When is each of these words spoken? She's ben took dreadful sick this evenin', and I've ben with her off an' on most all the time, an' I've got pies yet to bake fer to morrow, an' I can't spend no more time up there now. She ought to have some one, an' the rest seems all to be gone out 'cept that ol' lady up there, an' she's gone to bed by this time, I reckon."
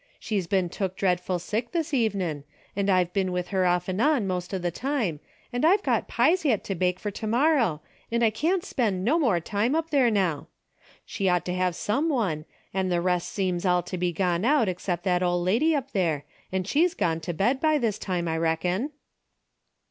She's 0.19 0.47
ben 0.47 0.67
took 0.67 0.95
dreadful 0.95 1.37
sick 1.37 1.73
this 1.73 1.93
evenin', 1.93 2.43
and 2.75 2.89
I've 2.89 3.13
ben 3.13 3.31
with 3.31 3.49
her 3.49 3.67
off 3.67 3.87
an' 3.87 4.01
on 4.01 4.25
most 4.25 4.51
all 4.51 4.59
the 4.59 4.71
time, 4.71 5.19
an' 5.53 5.63
I've 5.63 5.83
got 5.83 6.07
pies 6.07 6.43
yet 6.43 6.63
to 6.63 6.73
bake 6.73 6.99
fer 6.99 7.11
to 7.11 7.27
morrow, 7.27 7.81
an' 8.09 8.23
I 8.23 8.31
can't 8.31 8.65
spend 8.65 9.05
no 9.05 9.19
more 9.19 9.39
time 9.39 9.75
up 9.75 9.91
there 9.91 10.09
now. 10.09 10.47
She 11.05 11.29
ought 11.29 11.45
to 11.45 11.53
have 11.53 11.75
some 11.75 12.09
one, 12.09 12.45
an' 12.73 12.89
the 12.89 12.99
rest 12.99 13.29
seems 13.29 13.63
all 13.63 13.83
to 13.83 13.97
be 13.99 14.11
gone 14.11 14.43
out 14.43 14.67
'cept 14.79 15.03
that 15.03 15.21
ol' 15.21 15.39
lady 15.39 15.75
up 15.75 15.91
there, 15.91 16.25
an' 16.51 16.63
she's 16.63 16.95
gone 16.95 17.19
to 17.19 17.31
bed 17.31 17.59
by 17.61 17.77
this 17.77 17.99
time, 17.99 18.27
I 18.27 18.39
reckon." 18.39 18.93